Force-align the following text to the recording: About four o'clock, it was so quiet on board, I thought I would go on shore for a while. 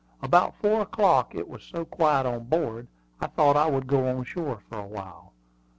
About 0.23 0.55
four 0.55 0.81
o'clock, 0.81 1.35
it 1.35 1.47
was 1.47 1.61
so 1.61 1.85
quiet 1.85 2.25
on 2.25 2.45
board, 2.45 2.87
I 3.19 3.27
thought 3.27 3.55
I 3.55 3.69
would 3.69 3.85
go 3.85 4.07
on 4.07 4.23
shore 4.23 4.63
for 4.67 4.79
a 4.79 4.87
while. 4.87 5.33